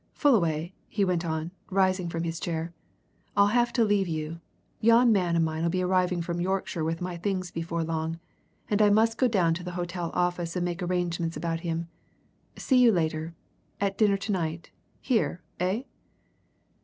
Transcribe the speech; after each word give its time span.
Fullaway," 0.15 0.73
he 0.87 1.05
went 1.05 1.23
on, 1.23 1.51
rising 1.69 2.09
from 2.09 2.23
his 2.23 2.39
chair, 2.39 2.73
"I'll 3.37 3.53
have 3.53 3.71
to 3.73 3.83
leave 3.83 4.07
you 4.07 4.41
yon 4.79 5.11
man 5.11 5.37
o' 5.37 5.39
mine'll 5.39 5.69
be 5.69 5.83
arriving 5.83 6.23
from 6.23 6.41
Yorkshire 6.41 6.83
with 6.83 7.01
my 7.01 7.17
things 7.17 7.51
before 7.51 7.83
long, 7.83 8.19
and 8.67 8.81
I 8.81 8.89
must 8.89 9.19
go 9.19 9.27
down 9.27 9.53
to 9.53 9.63
the 9.63 9.73
hotel 9.73 10.09
office 10.15 10.55
and 10.55 10.65
make 10.65 10.81
arrangements 10.81 11.37
about 11.37 11.59
him. 11.59 11.87
See 12.57 12.79
you 12.79 12.91
later 12.91 13.35
at 13.79 13.95
dinner 13.95 14.17
to 14.17 14.31
night, 14.31 14.71
here, 15.01 15.43
eh?" 15.59 15.83